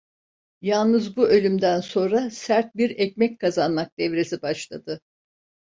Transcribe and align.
Yalnız 0.61 1.17
bu 1.17 1.27
ölümden 1.27 1.81
sonra 1.81 2.29
sert 2.29 2.75
bir 2.75 2.89
"ekmek 2.99 3.39
kazanmak" 3.39 3.97
devresi 3.97 4.41
başladı. 4.41 4.99